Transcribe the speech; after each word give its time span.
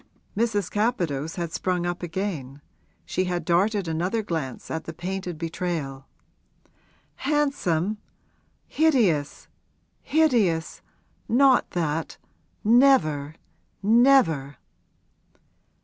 Mrs. 0.35 0.71
Capadose 0.71 1.35
had 1.35 1.53
sprung 1.53 1.85
up 1.85 2.01
again; 2.01 2.59
she 3.05 3.25
had 3.25 3.45
darted 3.45 3.87
another 3.87 4.23
glance 4.23 4.71
at 4.71 4.85
the 4.85 4.93
painted 4.93 5.37
betrayal. 5.37 6.07
'Handsome? 7.17 7.99
Hideous, 8.65 9.47
hideous! 10.01 10.81
Not 11.29 11.69
that 11.73 12.17
never, 12.63 13.35
never!' 13.83 14.57